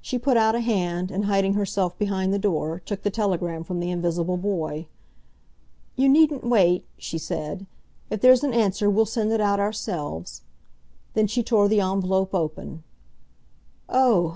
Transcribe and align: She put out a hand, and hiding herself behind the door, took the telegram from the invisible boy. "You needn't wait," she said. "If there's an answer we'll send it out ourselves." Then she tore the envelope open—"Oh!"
She 0.00 0.20
put 0.20 0.36
out 0.36 0.54
a 0.54 0.60
hand, 0.60 1.10
and 1.10 1.24
hiding 1.24 1.54
herself 1.54 1.98
behind 1.98 2.32
the 2.32 2.38
door, 2.38 2.78
took 2.78 3.02
the 3.02 3.10
telegram 3.10 3.64
from 3.64 3.80
the 3.80 3.90
invisible 3.90 4.36
boy. 4.36 4.86
"You 5.96 6.08
needn't 6.08 6.44
wait," 6.44 6.86
she 6.96 7.18
said. 7.18 7.66
"If 8.08 8.20
there's 8.20 8.44
an 8.44 8.54
answer 8.54 8.88
we'll 8.88 9.04
send 9.04 9.32
it 9.32 9.40
out 9.40 9.58
ourselves." 9.58 10.42
Then 11.14 11.26
she 11.26 11.42
tore 11.42 11.66
the 11.66 11.80
envelope 11.80 12.36
open—"Oh!" 12.36 14.26